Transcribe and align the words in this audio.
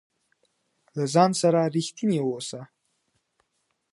له 0.95 1.03
ځان 1.13 1.31
سره 1.41 1.59
رښتينی 1.75 2.19
اوسه 2.23 2.61